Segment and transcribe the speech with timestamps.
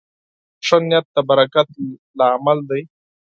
[0.65, 1.67] ښه نیت د برکت
[2.19, 2.81] لامل دی.